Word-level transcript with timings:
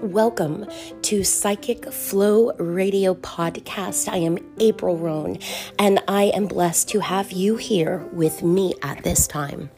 Welcome 0.00 0.66
to 1.02 1.22
Psychic 1.24 1.92
Flow 1.92 2.52
Radio 2.52 3.14
Podcast. 3.16 4.08
I 4.08 4.16
am 4.18 4.38
April 4.58 4.96
Roane, 4.96 5.40
and 5.78 6.00
I 6.08 6.24
am 6.34 6.46
blessed 6.46 6.88
to 6.90 7.00
have 7.00 7.32
you 7.32 7.56
here 7.56 8.08
with 8.14 8.42
me 8.42 8.72
at 8.82 9.04
this 9.04 9.26
time. 9.26 9.68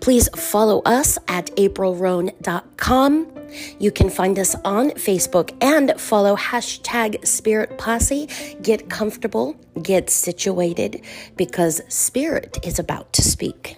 Please 0.00 0.28
follow 0.36 0.82
us 0.82 1.18
at 1.28 1.46
aprilroane.com. 1.56 3.32
You 3.78 3.90
can 3.90 4.10
find 4.10 4.38
us 4.38 4.54
on 4.64 4.90
Facebook 4.90 5.56
and 5.60 5.98
follow 6.00 6.36
hashtag 6.36 7.26
Spirit 7.26 7.78
Posse. 7.78 8.28
Get 8.62 8.90
comfortable, 8.90 9.56
get 9.82 10.10
situated, 10.10 11.02
because 11.36 11.80
Spirit 11.88 12.58
is 12.64 12.78
about 12.78 13.12
to 13.14 13.22
speak. 13.22 13.76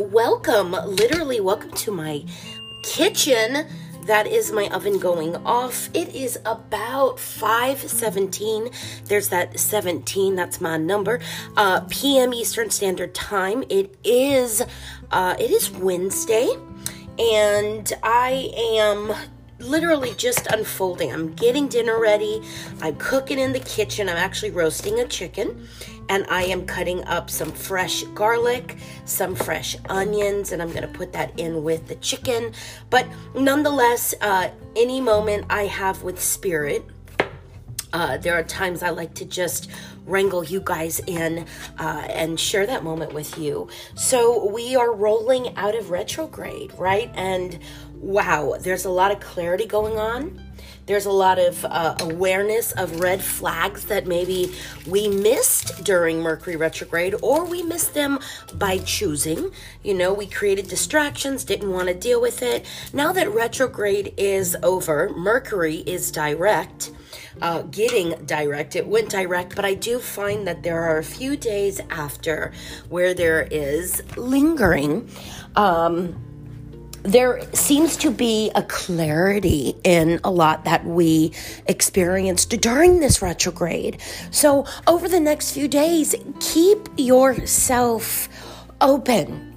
Welcome, 0.00 0.72
literally, 0.72 1.40
welcome 1.40 1.70
to 1.72 1.90
my 1.90 2.24
kitchen. 2.82 3.66
That 4.06 4.26
is 4.26 4.50
my 4.50 4.68
oven 4.70 4.98
going 4.98 5.36
off. 5.44 5.90
It 5.92 6.14
is 6.14 6.38
about 6.46 7.18
5:17. 7.18 8.70
There's 9.04 9.28
that 9.28 9.60
17, 9.60 10.34
that's 10.34 10.60
my 10.60 10.78
number. 10.78 11.20
Uh, 11.56 11.80
PM 11.90 12.32
Eastern 12.32 12.70
Standard 12.70 13.14
Time. 13.14 13.62
It 13.68 13.94
is 14.02 14.62
uh, 15.10 15.36
it 15.38 15.50
is 15.50 15.70
Wednesday, 15.70 16.48
and 17.18 17.92
I 18.02 18.50
am 18.56 19.12
literally 19.58 20.14
just 20.14 20.46
unfolding. 20.46 21.12
I'm 21.12 21.34
getting 21.34 21.68
dinner 21.68 22.00
ready. 22.00 22.42
I'm 22.80 22.96
cooking 22.96 23.38
in 23.38 23.52
the 23.52 23.60
kitchen. 23.60 24.08
I'm 24.08 24.16
actually 24.16 24.50
roasting 24.50 24.98
a 25.00 25.06
chicken 25.06 25.68
and 26.08 26.26
I 26.28 26.42
am 26.44 26.66
cutting 26.66 27.04
up 27.04 27.30
some 27.30 27.52
fresh 27.52 28.02
garlic, 28.14 28.76
some 29.04 29.34
fresh 29.34 29.76
onions, 29.88 30.52
and 30.52 30.60
I'm 30.60 30.72
gonna 30.72 30.88
put 30.88 31.12
that 31.12 31.38
in 31.38 31.62
with 31.62 31.86
the 31.86 31.96
chicken. 31.96 32.52
But 32.88 33.06
nonetheless, 33.34 34.14
uh, 34.20 34.50
any 34.76 35.00
moment 35.00 35.46
I 35.50 35.64
have 35.64 36.02
with 36.02 36.20
spirit, 36.20 36.84
uh, 37.92 38.16
there 38.18 38.34
are 38.34 38.42
times 38.42 38.82
I 38.82 38.90
like 38.90 39.14
to 39.14 39.24
just 39.24 39.70
wrangle 40.06 40.44
you 40.44 40.60
guys 40.60 41.00
in 41.06 41.46
uh, 41.78 42.04
and 42.08 42.38
share 42.38 42.66
that 42.66 42.82
moment 42.82 43.12
with 43.12 43.38
you. 43.38 43.68
So 43.94 44.46
we 44.50 44.76
are 44.76 44.92
rolling 44.92 45.56
out 45.56 45.74
of 45.74 45.90
retrograde, 45.90 46.72
right? 46.78 47.10
And 47.14 47.58
wow, 48.00 48.56
there's 48.58 48.84
a 48.84 48.90
lot 48.90 49.12
of 49.12 49.20
clarity 49.20 49.66
going 49.66 49.98
on. 49.98 50.40
There's 50.86 51.06
a 51.06 51.12
lot 51.12 51.38
of 51.38 51.64
uh, 51.64 51.94
awareness 52.00 52.72
of 52.72 52.98
red 52.98 53.22
flags 53.22 53.84
that 53.84 54.06
maybe 54.06 54.52
we 54.88 55.06
missed 55.06 55.84
during 55.84 56.20
Mercury 56.20 56.56
retrograde 56.56 57.14
or 57.22 57.44
we 57.44 57.62
missed 57.62 57.94
them 57.94 58.18
by 58.54 58.78
choosing. 58.78 59.52
You 59.84 59.94
know, 59.94 60.12
we 60.12 60.26
created 60.26 60.66
distractions, 60.66 61.44
didn't 61.44 61.70
want 61.70 61.88
to 61.88 61.94
deal 61.94 62.20
with 62.20 62.42
it. 62.42 62.66
Now 62.92 63.12
that 63.12 63.32
retrograde 63.32 64.14
is 64.16 64.56
over, 64.62 65.10
Mercury 65.10 65.76
is 65.86 66.10
direct. 66.10 66.90
Uh, 67.40 67.62
getting 67.62 68.24
direct. 68.26 68.74
It 68.74 68.86
went 68.86 69.10
direct, 69.10 69.54
but 69.54 69.64
I 69.64 69.74
do 69.74 69.98
find 69.98 70.46
that 70.46 70.62
there 70.62 70.82
are 70.82 70.98
a 70.98 71.04
few 71.04 71.36
days 71.36 71.80
after 71.88 72.52
where 72.88 73.14
there 73.14 73.42
is 73.42 74.02
lingering. 74.16 75.08
Um, 75.56 76.29
there 77.02 77.42
seems 77.54 77.96
to 77.98 78.10
be 78.10 78.50
a 78.54 78.62
clarity 78.62 79.74
in 79.84 80.20
a 80.24 80.30
lot 80.30 80.64
that 80.64 80.84
we 80.84 81.32
experienced 81.66 82.50
during 82.60 83.00
this 83.00 83.22
retrograde. 83.22 84.00
So, 84.30 84.66
over 84.86 85.08
the 85.08 85.20
next 85.20 85.52
few 85.52 85.68
days, 85.68 86.14
keep 86.40 86.88
yourself 86.96 88.28
open 88.80 89.49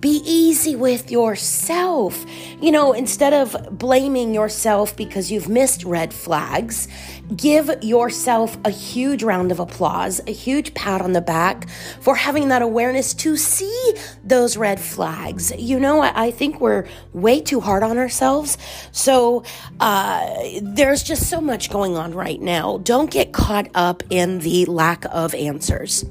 be 0.00 0.22
easy 0.24 0.76
with 0.76 1.10
yourself. 1.10 2.24
You 2.60 2.70
know, 2.70 2.92
instead 2.92 3.32
of 3.32 3.56
blaming 3.78 4.34
yourself 4.34 4.96
because 4.96 5.30
you've 5.30 5.48
missed 5.48 5.84
red 5.84 6.12
flags, 6.12 6.88
give 7.36 7.70
yourself 7.82 8.56
a 8.64 8.70
huge 8.70 9.22
round 9.22 9.52
of 9.52 9.60
applause, 9.60 10.20
a 10.26 10.32
huge 10.32 10.74
pat 10.74 11.00
on 11.00 11.12
the 11.12 11.20
back 11.20 11.68
for 12.00 12.14
having 12.14 12.48
that 12.48 12.62
awareness 12.62 13.14
to 13.14 13.36
see 13.36 13.94
those 14.24 14.56
red 14.56 14.80
flags. 14.80 15.52
You 15.56 15.78
know, 15.78 16.00
I, 16.00 16.26
I 16.26 16.30
think 16.30 16.60
we're 16.60 16.86
way 17.12 17.40
too 17.40 17.60
hard 17.60 17.82
on 17.82 17.98
ourselves. 17.98 18.56
So 18.92 19.44
uh, 19.80 20.26
there's 20.62 21.02
just 21.02 21.28
so 21.28 21.40
much 21.40 21.70
going 21.70 21.96
on 21.96 22.14
right 22.14 22.40
now. 22.40 22.78
Don't 22.78 23.10
get 23.10 23.32
caught 23.32 23.68
up 23.74 24.02
in 24.10 24.40
the 24.40 24.64
lack 24.66 25.04
of 25.10 25.34
answers, 25.34 26.04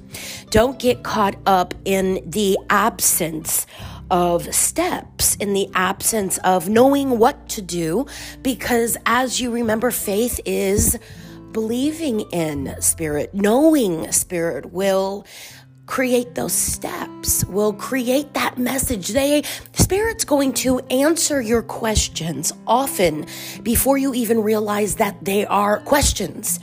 don't 0.49 0.79
get 0.79 1.03
caught 1.03 1.35
up 1.45 1.73
in 1.85 2.21
the 2.29 2.57
absence 2.69 3.65
of 4.09 4.53
steps 4.55 5.35
in 5.35 5.53
the 5.53 5.69
absence 5.73 6.37
of 6.39 6.69
knowing 6.69 7.19
what 7.19 7.49
to 7.49 7.61
do 7.61 8.05
because 8.41 8.95
as 9.05 9.41
you 9.41 9.51
remember 9.51 9.91
faith 9.91 10.39
is 10.45 10.97
believing 11.51 12.21
in 12.31 12.75
spirit. 12.81 13.33
Knowing 13.33 14.11
spirit 14.11 14.71
will 14.71 15.25
create 15.87 16.35
those 16.35 16.53
steps 16.53 17.45
will 17.45 17.73
create 17.73 18.33
that 18.33 18.57
message. 18.57 19.07
They 19.07 19.41
spirit's 19.73 20.25
going 20.25 20.53
to 20.55 20.79
answer 20.91 21.41
your 21.41 21.63
questions 21.63 22.53
often 22.67 23.25
before 23.63 23.97
you 23.97 24.13
even 24.13 24.43
realize 24.43 24.95
that 24.95 25.23
they 25.23 25.45
are 25.45 25.79
questions 25.79 26.59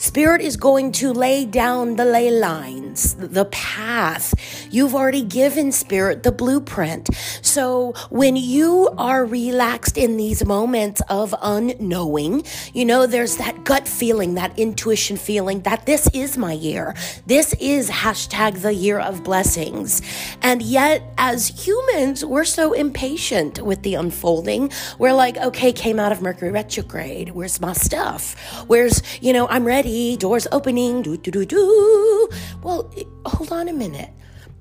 Spirit 0.00 0.40
is 0.40 0.56
going 0.56 0.92
to 0.92 1.12
lay 1.12 1.44
down 1.44 1.96
the 1.96 2.04
ley 2.04 2.30
lines, 2.30 3.14
the 3.14 3.46
path. 3.46 4.32
You've 4.70 4.94
already 4.94 5.22
given 5.22 5.72
Spirit 5.72 6.22
the 6.22 6.32
blueprint. 6.32 7.08
So 7.42 7.94
when 8.10 8.36
you 8.36 8.90
are 8.98 9.24
relaxed 9.24 9.96
in 9.96 10.16
these 10.16 10.44
moments 10.44 11.00
of 11.08 11.34
unknowing, 11.40 12.44
you 12.72 12.84
know, 12.84 13.06
there's 13.06 13.36
that 13.36 13.64
gut 13.64 13.88
feeling, 13.88 14.34
that 14.34 14.58
intuition 14.58 15.16
feeling 15.16 15.60
that 15.62 15.86
this 15.86 16.08
is 16.12 16.36
my 16.36 16.52
year. 16.52 16.94
This 17.26 17.54
is 17.60 17.90
hashtag 17.90 18.62
the 18.62 18.74
year 18.74 18.98
of 18.98 19.24
blessings. 19.24 20.02
And 20.42 20.62
yet, 20.62 21.02
as 21.18 21.48
humans, 21.48 22.24
we're 22.24 22.44
so 22.44 22.72
impatient 22.72 23.62
with 23.62 23.82
the 23.82 23.94
unfolding. 23.94 24.70
We're 24.98 25.14
like, 25.14 25.36
okay, 25.38 25.72
came 25.72 25.98
out 25.98 26.12
of 26.12 26.22
Mercury 26.22 26.50
retrograde. 26.50 27.30
Where's 27.30 27.60
my 27.60 27.72
stuff? 27.72 28.34
Where's, 28.66 29.02
you 29.22 29.32
know, 29.32 29.48
I'm 29.48 29.64
ready 29.64 30.16
doors 30.16 30.46
opening, 30.52 31.02
do, 31.02 31.16
do, 31.16 31.30
do, 31.30 31.44
do. 31.44 32.28
Well, 32.62 32.92
hold 33.24 33.52
on 33.52 33.68
a 33.68 33.72
minute. 33.72 34.10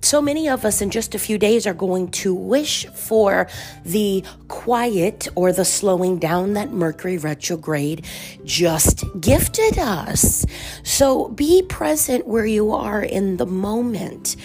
So 0.02 0.22
many 0.22 0.47
of 0.47 0.63
us 0.63 0.81
in 0.81 0.90
just 0.90 1.16
a 1.16 1.19
few 1.19 1.38
days 1.38 1.68
are 1.68 1.74
going 1.74 2.12
to 2.12 2.34
wish 2.34 2.85
for 2.88 3.47
the 3.84 4.24
quiet 4.47 5.28
or 5.35 5.52
the 5.52 5.66
slowing 5.66 6.19
down 6.19 6.53
that 6.53 6.72
Mercury 6.72 7.18
retrograde 7.18 8.06
just 8.46 9.03
gifted 9.19 9.78
us. 9.78 10.46
So 10.84 11.30
be 11.30 11.63
present 11.63 12.28
where 12.28 12.46
you 12.46 12.72
are 12.72 13.02
in 13.02 13.38
the 13.38 13.46
moment 13.46 14.36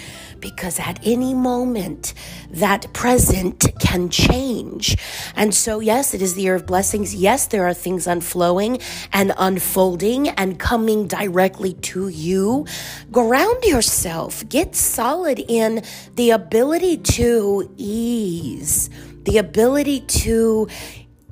because 0.42 0.78
at 0.78 1.00
any 1.02 1.32
moment 1.32 2.12
that 2.50 2.92
present 2.92 3.64
can 3.80 4.10
change. 4.10 4.98
And 5.34 5.54
so, 5.54 5.80
yes, 5.80 6.12
it 6.12 6.20
is 6.20 6.34
the 6.34 6.42
year 6.42 6.56
of 6.56 6.66
blessings. 6.66 7.14
Yes, 7.14 7.46
there 7.46 7.66
are 7.66 7.72
things 7.72 8.06
unflowing 8.06 8.80
and 9.12 9.32
unfolding 9.38 10.28
and 10.28 10.58
coming 10.58 11.06
directly 11.06 11.72
to 11.74 12.08
you. 12.08 12.66
Ground 13.10 13.64
yourself, 13.64 14.46
get 14.48 14.74
solid 14.74 15.38
in 15.48 15.82
the 16.16 16.30
ability 16.30 16.98
to 16.98 17.72
ease, 17.78 18.90
the 19.22 19.38
ability 19.38 20.00
to 20.00 20.68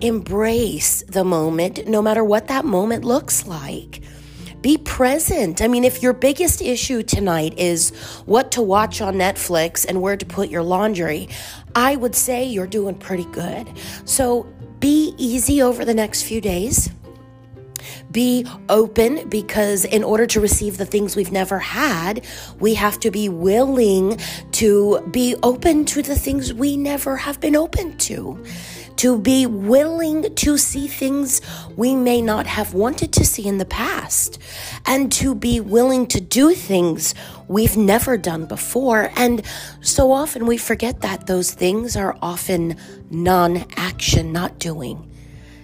embrace 0.01 1.03
the 1.09 1.25
moment, 1.25 1.87
no 1.87 2.01
matter 2.01 2.25
what 2.25 2.47
that 2.47 2.65
moment 2.65 3.05
looks 3.05 3.47
like. 3.47 4.03
Be 4.63 4.77
present. 4.77 5.63
I 5.63 5.69
mean, 5.69 5.85
if 5.85 6.03
your 6.03 6.13
biggest 6.13 6.61
issue 6.61 7.03
tonight 7.03 7.59
is 7.59 7.91
what 8.27 8.53
to 8.53 8.63
watch 8.63 9.01
on 9.01 9.15
Netflix 9.15 9.87
and 9.89 10.03
where 10.03 10.17
to 10.19 10.27
put 10.27 10.51
your 10.51 10.63
laundry, 10.63 11.29
I 11.75 11.97
would 11.97 12.15
say 12.15 12.45
you're 12.45 12.67
doing 12.67 12.97
pretty 12.97 13.25
good. 13.27 13.69
So 14.05 14.47
be 14.79 15.15
easy 15.17 15.63
over 15.63 15.85
the 15.85 15.95
next 15.95 16.23
few 16.25 16.41
days. 16.43 16.91
Be 18.11 18.47
open 18.69 19.29
because, 19.29 19.85
in 19.85 20.03
order 20.03 20.27
to 20.27 20.41
receive 20.41 20.79
the 20.79 20.87
things 20.87 21.15
we've 21.15 21.31
never 21.31 21.59
had, 21.59 22.25
we 22.59 22.75
have 22.75 22.99
to 23.01 23.11
be 23.11 23.29
willing 23.29 24.19
to 24.53 25.01
be 25.11 25.37
open 25.43 25.85
to 25.87 26.03
the 26.03 26.17
things 26.17 26.53
we 26.53 26.77
never 26.77 27.17
have 27.17 27.41
been 27.41 27.55
open 27.55 27.97
to. 27.99 28.43
To 28.97 29.19
be 29.19 29.47
willing 29.47 30.35
to 30.35 30.59
see 30.59 30.87
things 30.87 31.41
we 31.77 31.95
may 31.95 32.21
not 32.21 32.47
have 32.47 32.75
wanted 32.75 33.13
to 33.15 33.25
see 33.25 33.47
in 33.47 33.59
the 33.59 33.65
past, 33.65 34.39
and 34.85 35.11
to 35.13 35.35
be 35.35 35.61
willing 35.61 36.07
to 36.09 36.21
do 36.21 36.53
things 36.55 37.15
we've 37.49 37.77
never 37.77 38.19
done 38.19 38.45
before. 38.45 39.11
And 39.17 39.43
so 39.81 40.13
often 40.13 40.47
we 40.47 40.59
forget 40.59 41.01
that 41.01 41.27
those 41.27 41.53
things 41.53 41.97
are 41.97 42.19
often 42.21 42.77
non 43.09 43.65
action, 43.77 44.33
not 44.33 44.59
doing 44.59 45.10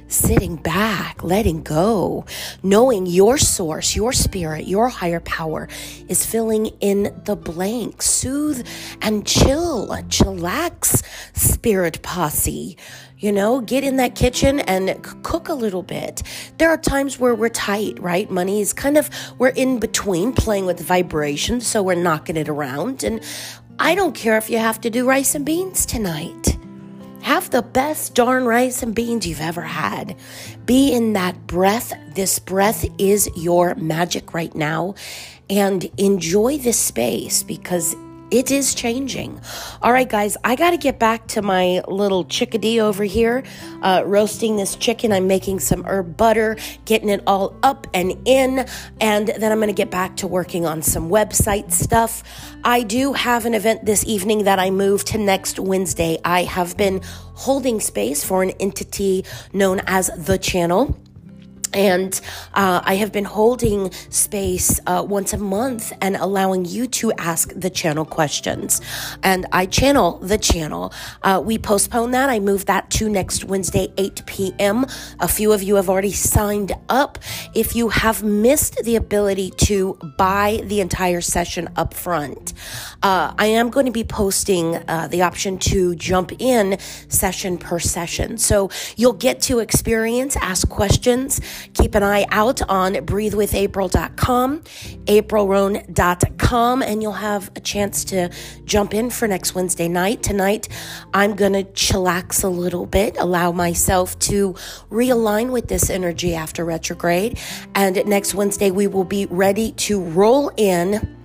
sitting 0.08 0.56
back, 0.56 1.22
letting 1.22 1.62
go, 1.62 2.24
knowing 2.62 3.06
your 3.06 3.38
source, 3.38 3.96
your 3.96 4.12
spirit, 4.12 4.66
your 4.66 4.88
higher 4.88 5.20
power 5.20 5.68
is 6.08 6.24
filling 6.24 6.66
in 6.80 7.14
the 7.24 7.36
blank. 7.36 8.02
Soothe 8.02 8.66
and 9.02 9.26
chill, 9.26 9.88
chillax, 10.08 11.02
spirit 11.34 12.02
posse. 12.02 12.76
You 13.18 13.32
know, 13.32 13.62
get 13.62 13.82
in 13.82 13.96
that 13.96 14.14
kitchen 14.14 14.60
and 14.60 15.02
cook 15.22 15.48
a 15.48 15.54
little 15.54 15.82
bit. 15.82 16.22
There 16.58 16.68
are 16.68 16.76
times 16.76 17.18
where 17.18 17.34
we're 17.34 17.48
tight, 17.48 17.98
right? 17.98 18.30
Money 18.30 18.60
is 18.60 18.74
kind 18.74 18.98
of, 18.98 19.08
we're 19.38 19.48
in 19.48 19.78
between 19.78 20.34
playing 20.34 20.66
with 20.66 20.80
vibration, 20.80 21.62
so 21.62 21.82
we're 21.82 21.94
knocking 21.94 22.36
it 22.36 22.48
around. 22.48 23.02
And 23.02 23.22
I 23.78 23.94
don't 23.94 24.14
care 24.14 24.36
if 24.36 24.50
you 24.50 24.58
have 24.58 24.82
to 24.82 24.90
do 24.90 25.06
rice 25.08 25.34
and 25.34 25.46
beans 25.46 25.86
tonight. 25.86 26.55
Have 27.26 27.50
the 27.50 27.62
best 27.62 28.14
darn 28.14 28.44
rice 28.44 28.84
and 28.84 28.94
beans 28.94 29.26
you've 29.26 29.40
ever 29.40 29.62
had. 29.62 30.14
Be 30.64 30.92
in 30.92 31.14
that 31.14 31.48
breath. 31.48 31.92
This 32.14 32.38
breath 32.38 32.86
is 32.98 33.28
your 33.34 33.74
magic 33.74 34.32
right 34.32 34.54
now. 34.54 34.94
And 35.50 35.90
enjoy 35.98 36.58
this 36.58 36.78
space 36.78 37.42
because 37.42 37.96
it 38.30 38.50
is 38.50 38.74
changing. 38.74 39.40
All 39.82 39.92
right, 39.92 40.08
guys, 40.08 40.36
I 40.42 40.56
got 40.56 40.70
to 40.70 40.76
get 40.76 40.98
back 40.98 41.28
to 41.28 41.42
my 41.42 41.80
little 41.86 42.24
chickadee 42.24 42.80
over 42.80 43.04
here, 43.04 43.44
uh, 43.82 44.02
roasting 44.04 44.56
this 44.56 44.74
chicken. 44.76 45.12
I'm 45.12 45.26
making 45.26 45.60
some 45.60 45.84
herb 45.84 46.16
butter, 46.16 46.56
getting 46.84 47.08
it 47.08 47.22
all 47.26 47.56
up 47.62 47.86
and 47.94 48.16
in, 48.24 48.66
and 49.00 49.28
then 49.28 49.52
I'm 49.52 49.58
going 49.58 49.68
to 49.68 49.74
get 49.74 49.90
back 49.90 50.16
to 50.16 50.26
working 50.26 50.66
on 50.66 50.82
some 50.82 51.08
website 51.08 51.70
stuff. 51.72 52.22
I 52.64 52.82
do 52.82 53.12
have 53.12 53.46
an 53.46 53.54
event 53.54 53.84
this 53.84 54.04
evening 54.04 54.44
that 54.44 54.58
I 54.58 54.70
move 54.70 55.04
to 55.06 55.18
next 55.18 55.58
Wednesday. 55.60 56.18
I 56.24 56.44
have 56.44 56.76
been 56.76 57.02
holding 57.34 57.80
space 57.80 58.24
for 58.24 58.42
an 58.42 58.50
entity 58.58 59.24
known 59.52 59.80
as 59.86 60.10
The 60.16 60.38
Channel. 60.38 60.96
And 61.76 62.18
uh, 62.54 62.80
I 62.82 62.94
have 62.96 63.12
been 63.12 63.26
holding 63.26 63.92
space 64.08 64.80
uh, 64.86 65.04
once 65.06 65.34
a 65.34 65.38
month 65.38 65.92
and 66.00 66.16
allowing 66.16 66.64
you 66.64 66.86
to 66.86 67.12
ask 67.12 67.52
the 67.54 67.68
channel 67.68 68.06
questions. 68.06 68.80
And 69.22 69.44
I 69.52 69.66
channel 69.66 70.18
the 70.18 70.38
channel. 70.38 70.94
Uh, 71.22 71.42
we 71.44 71.58
postponed 71.58 72.14
that. 72.14 72.30
I 72.30 72.40
moved 72.40 72.66
that 72.68 72.88
to 72.92 73.10
next 73.10 73.44
Wednesday, 73.44 73.92
8 73.98 74.22
p.m. 74.24 74.86
A 75.20 75.28
few 75.28 75.52
of 75.52 75.62
you 75.62 75.74
have 75.74 75.90
already 75.90 76.12
signed 76.12 76.72
up. 76.88 77.18
If 77.54 77.76
you 77.76 77.90
have 77.90 78.22
missed 78.22 78.76
the 78.82 78.96
ability 78.96 79.50
to 79.68 79.98
buy 80.16 80.62
the 80.64 80.80
entire 80.80 81.20
session 81.20 81.68
up 81.76 81.92
front, 81.92 82.54
uh, 83.02 83.34
I 83.38 83.46
am 83.46 83.68
going 83.68 83.86
to 83.86 83.92
be 83.92 84.04
posting 84.04 84.76
uh, 84.76 85.08
the 85.08 85.20
option 85.22 85.58
to 85.58 85.94
jump 85.96 86.32
in 86.38 86.78
session 87.08 87.58
per 87.58 87.78
session. 87.78 88.38
So 88.38 88.70
you'll 88.96 89.12
get 89.12 89.42
to 89.42 89.58
experience, 89.58 90.36
ask 90.36 90.66
questions 90.70 91.40
Keep 91.74 91.94
an 91.94 92.02
eye 92.02 92.26
out 92.30 92.62
on 92.68 92.94
breathewithapril.com, 92.94 94.60
aprilroane.com, 94.60 96.82
and 96.82 97.02
you'll 97.02 97.12
have 97.12 97.50
a 97.56 97.60
chance 97.60 98.04
to 98.04 98.30
jump 98.64 98.94
in 98.94 99.10
for 99.10 99.28
next 99.28 99.54
Wednesday 99.54 99.88
night. 99.88 100.22
Tonight, 100.22 100.68
I'm 101.14 101.34
going 101.34 101.52
to 101.52 101.64
chillax 101.64 102.44
a 102.44 102.48
little 102.48 102.86
bit, 102.86 103.16
allow 103.18 103.52
myself 103.52 104.18
to 104.20 104.54
realign 104.90 105.50
with 105.50 105.68
this 105.68 105.90
energy 105.90 106.34
after 106.34 106.64
retrograde. 106.64 107.38
And 107.74 108.02
next 108.06 108.34
Wednesday, 108.34 108.70
we 108.70 108.86
will 108.86 109.04
be 109.04 109.26
ready 109.26 109.72
to 109.72 110.02
roll 110.02 110.50
in 110.56 111.16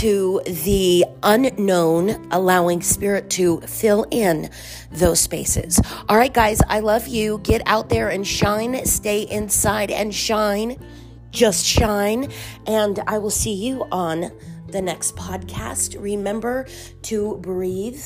to 0.00 0.40
the 0.46 1.04
unknown, 1.22 2.26
allowing 2.30 2.80
spirit 2.80 3.28
to 3.28 3.60
fill 3.60 4.06
in 4.10 4.48
those 4.90 5.20
spaces. 5.20 5.78
All 6.08 6.16
right, 6.16 6.32
guys, 6.32 6.62
I 6.68 6.80
love 6.80 7.06
you. 7.06 7.36
Get 7.42 7.60
out 7.66 7.90
there 7.90 8.08
and 8.08 8.26
shine. 8.26 8.86
Stay 8.86 9.24
inside 9.24 9.90
and 9.90 10.14
shine. 10.14 10.82
Just 11.32 11.66
shine. 11.66 12.32
And 12.66 12.98
I 13.06 13.18
will 13.18 13.28
see 13.28 13.52
you 13.52 13.86
on 13.92 14.32
the 14.68 14.80
next 14.80 15.16
podcast. 15.16 16.02
Remember 16.02 16.66
to 17.02 17.36
breathe, 17.36 18.02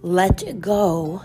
let 0.00 0.58
go, 0.58 1.20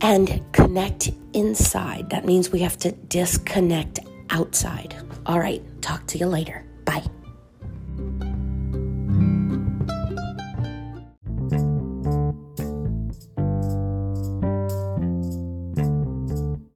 and 0.00 0.40
connect 0.52 1.10
inside. 1.32 2.10
That 2.10 2.24
means 2.24 2.52
we 2.52 2.60
have 2.60 2.78
to 2.78 2.92
disconnect 2.92 3.98
outside. 4.30 4.94
All 5.26 5.40
right, 5.40 5.64
talk 5.82 6.06
to 6.06 6.18
you 6.18 6.28
later. 6.28 6.64